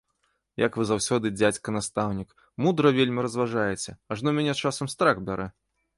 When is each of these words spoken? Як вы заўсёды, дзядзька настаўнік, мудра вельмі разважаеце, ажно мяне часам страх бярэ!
Як 0.61 0.77
вы 0.79 0.83
заўсёды, 0.91 1.31
дзядзька 1.39 1.75
настаўнік, 1.77 2.29
мудра 2.67 2.95
вельмі 2.97 3.27
разважаеце, 3.29 3.95
ажно 4.17 4.29
мяне 4.39 4.53
часам 4.61 4.85
страх 4.95 5.15
бярэ! 5.29 5.47